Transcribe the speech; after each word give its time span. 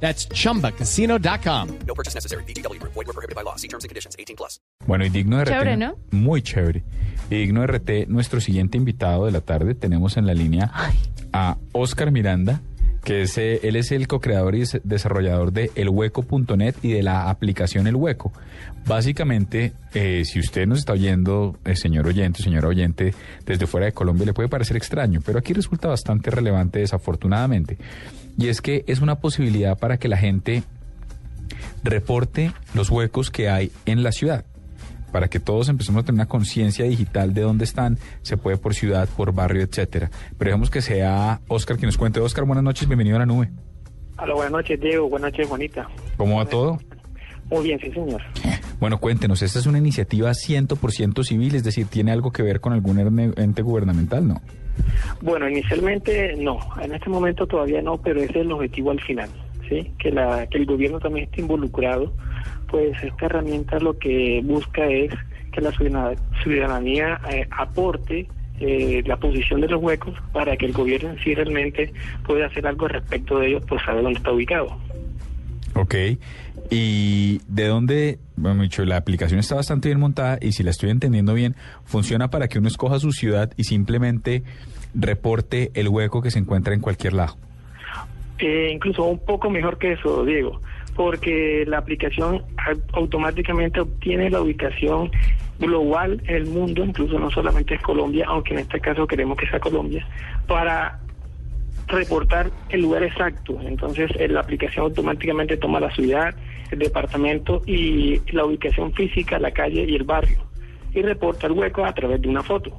That's 0.00 0.28
chumbacasino.com. 0.28 1.68
No 1.86 1.94
purchase 1.94 2.14
necessary. 2.14 2.44
BGW. 2.44 2.80
Void 2.82 3.06
were 3.06 3.12
prohibited 3.12 3.34
by 3.34 3.42
law. 3.42 3.56
See 3.56 3.68
terms 3.68 3.84
and 3.84 3.88
conditions. 3.88 4.14
18 4.18 4.36
plus. 4.36 4.60
Bueno, 4.86 5.04
y 5.04 5.08
digno 5.08 5.38
de 5.38 5.44
RT. 5.44 5.50
Chévere, 5.50 5.76
¿no? 5.76 5.96
Muy 6.12 6.42
chévere. 6.42 6.84
Y 7.30 7.36
digno 7.36 7.62
de 7.62 7.66
RT, 7.66 8.08
nuestro 8.08 8.40
siguiente 8.40 8.76
invitado 8.78 9.26
de 9.26 9.32
la 9.32 9.40
tarde, 9.40 9.74
tenemos 9.74 10.16
en 10.16 10.26
la 10.26 10.34
línea 10.34 10.70
a 11.32 11.56
Oscar 11.72 12.10
Miranda, 12.12 12.60
que 13.06 13.22
es, 13.22 13.38
eh, 13.38 13.60
él 13.62 13.76
es 13.76 13.92
el 13.92 14.08
co-creador 14.08 14.56
y 14.56 14.58
des- 14.60 14.80
desarrollador 14.82 15.52
de 15.52 15.70
elhueco.net 15.76 16.74
y 16.82 16.90
de 16.90 17.04
la 17.04 17.30
aplicación 17.30 17.86
El 17.86 17.94
Hueco. 17.94 18.32
Básicamente, 18.84 19.72
eh, 19.94 20.24
si 20.24 20.40
usted 20.40 20.66
nos 20.66 20.80
está 20.80 20.94
oyendo, 20.94 21.56
eh, 21.64 21.76
señor 21.76 22.08
oyente, 22.08 22.42
señora 22.42 22.66
oyente, 22.66 23.14
desde 23.46 23.68
fuera 23.68 23.86
de 23.86 23.92
Colombia, 23.92 24.26
le 24.26 24.32
puede 24.34 24.48
parecer 24.48 24.76
extraño, 24.76 25.20
pero 25.24 25.38
aquí 25.38 25.52
resulta 25.52 25.86
bastante 25.86 26.32
relevante 26.32 26.80
desafortunadamente. 26.80 27.78
Y 28.36 28.48
es 28.48 28.60
que 28.60 28.82
es 28.88 29.00
una 29.00 29.14
posibilidad 29.20 29.78
para 29.78 29.98
que 29.98 30.08
la 30.08 30.16
gente 30.16 30.64
reporte 31.84 32.52
los 32.74 32.90
huecos 32.90 33.30
que 33.30 33.48
hay 33.48 33.70
en 33.86 34.02
la 34.02 34.10
ciudad. 34.10 34.44
Para 35.16 35.28
que 35.28 35.40
todos 35.40 35.70
empecemos 35.70 36.02
a 36.02 36.04
tener 36.04 36.16
una 36.16 36.28
conciencia 36.28 36.84
digital 36.84 37.32
de 37.32 37.40
dónde 37.40 37.64
están, 37.64 37.96
se 38.20 38.36
puede 38.36 38.58
por 38.58 38.74
ciudad, 38.74 39.08
por 39.16 39.32
barrio, 39.32 39.62
etcétera. 39.62 40.10
Pero 40.36 40.50
dejemos 40.50 40.68
que 40.68 40.82
sea 40.82 41.40
Oscar 41.48 41.78
quien 41.78 41.86
nos 41.86 41.96
cuente. 41.96 42.20
Oscar, 42.20 42.44
buenas 42.44 42.62
noches, 42.62 42.86
bienvenido 42.86 43.16
a 43.16 43.20
la 43.20 43.24
nube. 43.24 43.48
Hola, 44.18 44.34
buenas 44.34 44.52
noches, 44.52 44.78
Diego. 44.78 45.08
Buenas 45.08 45.32
noches, 45.32 45.48
Juanita. 45.48 45.88
¿Cómo 46.18 46.36
va 46.36 46.44
todo? 46.44 46.78
Muy 47.48 47.64
bien, 47.64 47.80
sí, 47.80 47.90
señor. 47.92 48.20
Bueno, 48.78 48.98
cuéntenos, 48.98 49.40
esta 49.40 49.58
es 49.58 49.64
una 49.64 49.78
iniciativa 49.78 50.28
100% 50.32 51.24
civil, 51.24 51.54
es 51.54 51.64
decir, 51.64 51.86
¿tiene 51.86 52.12
algo 52.12 52.30
que 52.30 52.42
ver 52.42 52.60
con 52.60 52.74
algún 52.74 52.98
ente 53.38 53.62
gubernamental? 53.62 54.28
No. 54.28 54.42
Bueno, 55.22 55.48
inicialmente 55.48 56.36
no. 56.36 56.58
En 56.82 56.92
este 56.94 57.08
momento 57.08 57.46
todavía 57.46 57.80
no, 57.80 57.96
pero 57.96 58.20
ese 58.20 58.32
es 58.32 58.36
el 58.44 58.52
objetivo 58.52 58.90
al 58.90 59.00
final, 59.00 59.30
¿sí? 59.66 59.94
Que, 59.98 60.10
la, 60.10 60.46
que 60.46 60.58
el 60.58 60.66
gobierno 60.66 61.00
también 61.00 61.24
esté 61.24 61.40
involucrado. 61.40 62.12
Pues 62.68 63.02
esta 63.02 63.26
herramienta 63.26 63.78
lo 63.78 63.98
que 63.98 64.40
busca 64.44 64.86
es 64.86 65.12
que 65.52 65.60
la 65.60 65.72
ciudadanía 66.42 67.20
eh, 67.30 67.46
aporte 67.50 68.28
eh, 68.58 69.02
la 69.04 69.16
posición 69.18 69.60
de 69.60 69.68
los 69.68 69.82
huecos 69.82 70.14
para 70.32 70.56
que 70.56 70.66
el 70.66 70.72
gobierno 70.72 71.10
en 71.10 71.18
sí 71.18 71.34
realmente 71.34 71.92
pueda 72.26 72.46
hacer 72.46 72.66
algo 72.66 72.88
respecto 72.88 73.38
de 73.38 73.48
ellos, 73.48 73.62
pues 73.68 73.82
saber 73.82 74.02
dónde 74.02 74.18
está 74.18 74.32
ubicado. 74.32 74.78
Ok. 75.74 75.94
¿Y 76.70 77.40
de 77.48 77.66
dónde, 77.66 78.18
bueno, 78.34 78.62
dicho, 78.62 78.84
la 78.84 78.96
aplicación 78.96 79.38
está 79.38 79.54
bastante 79.54 79.88
bien 79.88 80.00
montada 80.00 80.38
y 80.40 80.52
si 80.52 80.62
la 80.62 80.70
estoy 80.70 80.90
entendiendo 80.90 81.34
bien, 81.34 81.54
funciona 81.84 82.28
para 82.28 82.48
que 82.48 82.58
uno 82.58 82.68
escoja 82.68 82.98
su 82.98 83.12
ciudad 83.12 83.52
y 83.56 83.64
simplemente 83.64 84.42
reporte 84.94 85.70
el 85.74 85.88
hueco 85.88 86.22
que 86.22 86.30
se 86.30 86.38
encuentra 86.38 86.72
en 86.72 86.80
cualquier 86.80 87.12
lado? 87.12 87.36
Eh, 88.38 88.70
incluso 88.72 89.04
un 89.04 89.18
poco 89.18 89.50
mejor 89.50 89.78
que 89.78 89.92
eso, 89.92 90.24
Diego, 90.24 90.60
porque 90.96 91.64
la 91.66 91.78
aplicación 91.78 92.42
au- 92.56 92.82
automáticamente 92.94 93.80
obtiene 93.80 94.30
la 94.30 94.40
ubicación 94.40 95.10
global 95.58 96.20
en 96.26 96.34
el 96.36 96.46
mundo, 96.46 96.84
incluso 96.84 97.18
no 97.18 97.30
solamente 97.30 97.74
es 97.74 97.82
Colombia, 97.82 98.26
aunque 98.28 98.54
en 98.54 98.60
este 98.60 98.80
caso 98.80 99.06
queremos 99.06 99.38
que 99.38 99.46
sea 99.48 99.60
Colombia, 99.60 100.06
para 100.46 101.00
reportar 101.88 102.50
el 102.70 102.82
lugar 102.82 103.02
exacto. 103.04 103.58
Entonces 103.62 104.10
eh, 104.18 104.28
la 104.28 104.40
aplicación 104.40 104.86
automáticamente 104.86 105.56
toma 105.56 105.78
la 105.80 105.90
ciudad, 105.94 106.34
el 106.70 106.78
departamento 106.80 107.62
y 107.66 108.20
la 108.32 108.44
ubicación 108.44 108.92
física, 108.92 109.38
la 109.38 109.52
calle 109.52 109.84
y 109.88 109.94
el 109.94 110.04
barrio 110.04 110.38
y 110.92 111.02
reporta 111.02 111.46
el 111.46 111.52
hueco 111.52 111.84
a 111.84 111.92
través 111.92 112.20
de 112.22 112.28
una 112.28 112.42
foto. 112.42 112.70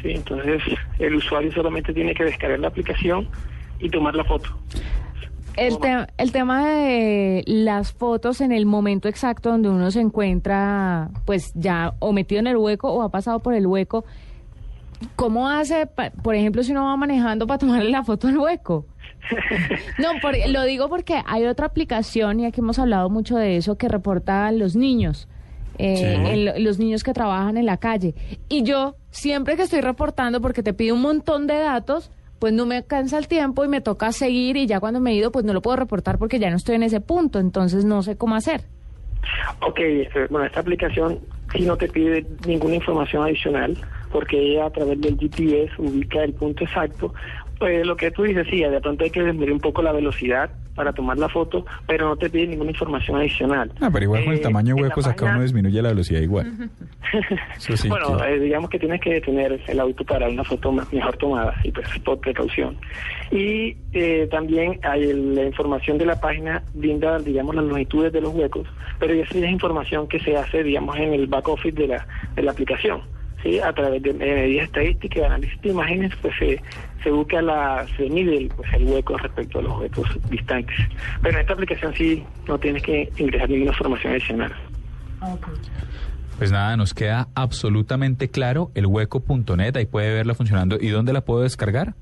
¿sí? 0.00 0.10
Entonces 0.12 0.62
el 0.98 1.16
usuario 1.16 1.52
solamente 1.52 1.92
tiene 1.92 2.14
que 2.14 2.24
descargar 2.24 2.60
la 2.60 2.68
aplicación 2.68 3.28
y 3.80 3.90
tomar 3.90 4.14
la 4.14 4.24
foto. 4.24 4.48
El, 5.56 5.78
te- 5.78 6.06
el 6.18 6.32
tema 6.32 6.66
de 6.66 7.42
las 7.46 7.92
fotos 7.92 8.40
en 8.40 8.52
el 8.52 8.66
momento 8.66 9.08
exacto 9.08 9.50
donde 9.50 9.68
uno 9.70 9.90
se 9.90 10.00
encuentra, 10.00 11.10
pues 11.24 11.52
ya 11.54 11.94
o 11.98 12.12
metido 12.12 12.40
en 12.40 12.46
el 12.46 12.56
hueco 12.56 12.92
o 12.92 13.02
ha 13.02 13.08
pasado 13.10 13.40
por 13.40 13.54
el 13.54 13.66
hueco, 13.66 14.04
¿cómo 15.14 15.48
hace, 15.48 15.86
por 16.22 16.34
ejemplo, 16.34 16.62
si 16.62 16.72
uno 16.72 16.84
va 16.84 16.96
manejando 16.96 17.46
para 17.46 17.58
tomarle 17.58 17.90
la 17.90 18.04
foto 18.04 18.28
al 18.28 18.38
hueco? 18.38 18.86
No, 19.98 20.10
por- 20.22 20.36
lo 20.48 20.62
digo 20.64 20.88
porque 20.88 21.20
hay 21.26 21.46
otra 21.46 21.66
aplicación, 21.66 22.38
y 22.40 22.46
aquí 22.46 22.60
hemos 22.60 22.78
hablado 22.78 23.10
mucho 23.10 23.36
de 23.36 23.56
eso, 23.56 23.76
que 23.76 23.88
reporta 23.88 24.46
a 24.46 24.52
los 24.52 24.76
niños. 24.76 25.26
eh, 25.78 25.96
Sí. 26.24 26.30
el- 26.30 26.64
los 26.64 26.78
niños 26.78 27.02
que 27.04 27.12
trabajan 27.12 27.56
en 27.58 27.66
la 27.66 27.76
calle. 27.76 28.14
Y 28.48 28.62
yo, 28.62 28.96
siempre 29.10 29.56
que 29.56 29.62
estoy 29.62 29.82
reportando, 29.82 30.40
porque 30.40 30.62
te 30.62 30.72
pide 30.72 30.92
un 30.92 31.02
montón 31.02 31.46
de 31.46 31.58
datos, 31.58 32.10
pues 32.38 32.52
no 32.52 32.66
me 32.66 32.84
cansa 32.84 33.18
el 33.18 33.28
tiempo 33.28 33.64
y 33.64 33.68
me 33.68 33.80
toca 33.80 34.12
seguir 34.12 34.56
y 34.56 34.66
ya 34.66 34.80
cuando 34.80 35.00
me 35.00 35.12
he 35.12 35.14
ido, 35.14 35.32
pues 35.32 35.44
no 35.44 35.52
lo 35.52 35.62
puedo 35.62 35.76
reportar 35.76 36.18
porque 36.18 36.38
ya 36.38 36.50
no 36.50 36.56
estoy 36.56 36.76
en 36.76 36.82
ese 36.82 37.00
punto, 37.00 37.38
entonces 37.38 37.84
no 37.84 38.02
sé 38.02 38.16
cómo 38.16 38.34
hacer. 38.34 38.62
Ok, 39.60 39.80
este, 39.80 40.26
bueno, 40.28 40.46
esta 40.46 40.60
aplicación 40.60 41.18
sí 41.52 41.64
no 41.64 41.76
te 41.76 41.88
pide 41.88 42.26
ninguna 42.46 42.76
información 42.76 43.24
adicional 43.24 43.76
porque 44.12 44.38
ella 44.38 44.66
a 44.66 44.70
través 44.70 45.00
del 45.00 45.18
GPS 45.18 45.72
ubica 45.78 46.22
el 46.22 46.32
punto 46.34 46.64
exacto. 46.64 47.12
Pues 47.58 47.86
lo 47.86 47.96
que 47.96 48.10
tú 48.10 48.24
dices, 48.24 48.46
sí, 48.50 48.60
de 48.62 48.80
pronto 48.80 49.04
hay 49.04 49.10
que 49.10 49.22
disminuir 49.22 49.52
un 49.52 49.60
poco 49.60 49.80
la 49.82 49.92
velocidad 49.92 50.50
para 50.74 50.92
tomar 50.92 51.16
la 51.16 51.28
foto, 51.30 51.64
pero 51.86 52.06
no 52.10 52.16
te 52.16 52.28
pide 52.28 52.48
ninguna 52.48 52.70
información 52.70 53.16
adicional. 53.16 53.72
Ah, 53.80 53.88
pero 53.90 54.04
igual 54.04 54.24
con 54.24 54.32
el 54.34 54.38
Eh, 54.40 54.42
tamaño 54.42 54.74
huecos 54.76 55.06
acá 55.06 55.14
página- 55.16 55.32
uno 55.36 55.42
disminuye 55.42 55.80
la 55.80 55.88
velocidad 55.88 56.20
igual. 56.20 56.52
Eso 57.56 57.76
sí. 57.78 57.88
bueno, 57.88 58.18
que- 58.18 58.34
eh, 58.34 58.40
digamos 58.40 58.68
que 58.68 58.78
tienes 58.78 59.00
que 59.00 59.20
tener 59.22 59.58
el 59.66 59.80
auto 59.80 60.04
para 60.04 60.28
una 60.28 60.44
foto 60.44 60.70
más, 60.72 60.92
mejor 60.92 61.16
tomada 61.16 61.54
y 61.64 61.72
pues 61.72 61.86
por 62.04 62.20
precaución. 62.20 62.76
Y 63.30 63.76
eh, 63.94 64.28
también 64.30 64.78
hay 64.82 65.04
el- 65.04 65.34
la 65.34 65.44
información 65.44 65.96
de 65.96 66.04
la 66.06 66.20
página 66.20 66.62
brinda, 66.74 67.18
digamos, 67.20 67.54
las 67.54 67.64
longitudes 67.64 68.12
de 68.12 68.20
los 68.20 68.34
huecos, 68.34 68.68
pero 68.98 69.14
esa 69.14 69.38
es 69.38 69.50
información 69.50 70.06
que 70.08 70.18
se 70.18 70.36
hace, 70.36 70.62
digamos, 70.62 70.94
en 70.98 71.14
el 71.14 71.26
back 71.26 71.48
office 71.48 71.74
de 71.74 71.88
la, 71.88 72.06
de 72.34 72.42
la 72.42 72.50
aplicación. 72.50 73.00
¿Sí? 73.42 73.58
A 73.60 73.72
través 73.72 74.02
de 74.02 74.12
medidas 74.12 74.66
estadísticas, 74.66 75.20
de 75.20 75.26
análisis 75.26 75.60
de 75.62 75.68
imágenes, 75.68 76.12
pues 76.22 76.34
se, 76.38 76.62
se 77.02 77.10
busca 77.10 77.40
la, 77.42 77.86
se 77.96 78.08
mide 78.08 78.36
el, 78.36 78.48
pues, 78.48 78.72
el 78.74 78.84
hueco 78.84 79.16
respecto 79.16 79.58
a 79.58 79.62
los 79.62 79.78
huecos 79.78 80.08
distantes. 80.30 80.76
Pero 81.22 81.34
en 81.34 81.40
esta 81.40 81.52
aplicación 81.52 81.94
sí 81.94 82.24
no 82.48 82.58
tienes 82.58 82.82
que 82.82 83.10
ingresar 83.18 83.48
ninguna 83.48 83.72
información 83.72 84.12
adicional. 84.12 84.52
Pues 86.38 86.52
nada, 86.52 86.76
nos 86.76 86.92
queda 86.92 87.28
absolutamente 87.34 88.28
claro 88.28 88.70
el 88.74 88.86
hueco.net, 88.86 89.76
ahí 89.76 89.86
puede 89.86 90.12
verla 90.12 90.34
funcionando. 90.34 90.76
¿Y 90.80 90.88
dónde 90.88 91.12
la 91.12 91.22
puedo 91.22 91.42
descargar? 91.42 91.94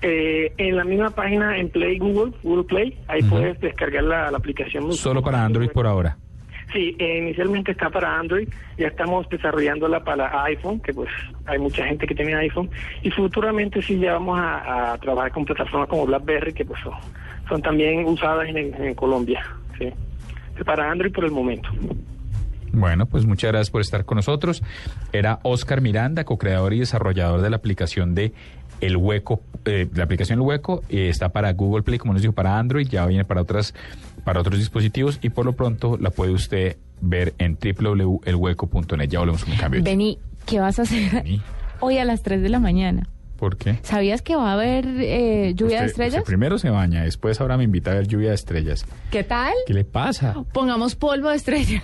Eh, 0.00 0.52
en 0.58 0.76
la 0.76 0.84
misma 0.84 1.10
página 1.10 1.58
en 1.58 1.70
Play 1.70 1.98
Google, 1.98 2.32
Google 2.42 2.64
Play, 2.64 2.98
ahí 3.08 3.20
puedes 3.22 3.60
descargar 3.60 4.04
la, 4.04 4.30
la 4.30 4.38
aplicación. 4.38 4.92
Solo 4.92 5.22
para 5.22 5.44
Android 5.44 5.70
por 5.70 5.86
ahora. 5.86 6.16
Sí, 6.72 6.94
inicialmente 6.98 7.72
está 7.72 7.88
para 7.88 8.18
Android, 8.18 8.48
ya 8.76 8.88
estamos 8.88 9.26
desarrollándola 9.30 10.04
para 10.04 10.44
iPhone, 10.44 10.80
que 10.80 10.92
pues 10.92 11.08
hay 11.46 11.58
mucha 11.58 11.86
gente 11.86 12.06
que 12.06 12.14
tiene 12.14 12.34
iPhone, 12.34 12.68
y 13.02 13.10
futuramente 13.10 13.80
sí 13.80 13.98
ya 13.98 14.14
vamos 14.14 14.38
a, 14.38 14.98
trabajar 15.00 15.32
con 15.32 15.46
plataformas 15.46 15.88
como 15.88 16.04
BlackBerry, 16.04 16.52
que 16.52 16.66
pues 16.66 16.78
son, 17.48 17.62
también 17.62 18.04
usadas 18.04 18.48
en, 18.48 18.56
en 18.56 18.94
Colombia, 18.94 19.42
sí. 19.78 19.92
Para 20.64 20.90
Android 20.90 21.12
por 21.12 21.24
el 21.24 21.30
momento. 21.30 21.70
Bueno, 22.72 23.06
pues 23.06 23.24
muchas 23.24 23.50
gracias 23.50 23.70
por 23.70 23.80
estar 23.80 24.04
con 24.04 24.16
nosotros. 24.16 24.62
Era 25.12 25.40
Oscar 25.42 25.80
Miranda, 25.80 26.24
co-creador 26.24 26.74
y 26.74 26.80
desarrollador 26.80 27.40
de 27.40 27.50
la 27.50 27.56
aplicación 27.56 28.14
de 28.14 28.32
El 28.80 28.96
Hueco, 28.96 29.40
eh, 29.64 29.88
la 29.94 30.04
aplicación 30.04 30.38
El 30.38 30.46
Hueco, 30.46 30.82
eh, 30.88 31.08
está 31.08 31.30
para 31.30 31.52
Google 31.52 31.82
Play, 31.82 31.98
como 31.98 32.12
nos 32.12 32.22
dijo, 32.22 32.34
para 32.34 32.58
Android, 32.58 32.86
ya 32.88 33.06
viene 33.06 33.24
para 33.24 33.40
otras, 33.40 33.74
para 34.28 34.40
otros 34.42 34.58
dispositivos 34.58 35.18
y 35.22 35.30
por 35.30 35.46
lo 35.46 35.54
pronto 35.54 35.96
la 35.96 36.10
puede 36.10 36.32
usted 36.32 36.76
ver 37.00 37.32
en 37.38 37.56
www.elhueco.net. 37.56 39.08
Ya 39.08 39.20
volvemos 39.20 39.42
con 39.42 39.54
un 39.54 39.58
cambio. 39.58 39.82
Beni, 39.82 40.18
¿qué 40.44 40.60
vas 40.60 40.78
a 40.78 40.82
hacer 40.82 41.10
Beni. 41.10 41.40
hoy 41.80 41.96
a 41.96 42.04
las 42.04 42.22
3 42.22 42.42
de 42.42 42.50
la 42.50 42.58
mañana? 42.60 43.08
¿Por 43.38 43.56
qué? 43.56 43.78
¿Sabías 43.84 44.20
que 44.20 44.36
va 44.36 44.50
a 44.50 44.52
haber 44.52 44.84
eh, 44.86 45.54
lluvia 45.54 45.80
de 45.80 45.86
estrellas? 45.86 46.16
usted 46.16 46.26
primero 46.26 46.58
se 46.58 46.68
baña, 46.68 47.04
después 47.04 47.40
ahora 47.40 47.56
me 47.56 47.64
invita 47.64 47.92
a 47.92 47.94
ver 47.94 48.06
lluvia 48.06 48.28
de 48.28 48.34
estrellas. 48.34 48.84
¿Qué 49.10 49.24
tal? 49.24 49.54
¿Qué 49.66 49.72
le 49.72 49.84
pasa? 49.84 50.44
Pongamos 50.52 50.94
polvo 50.94 51.30
de 51.30 51.36
estrellas. 51.36 51.82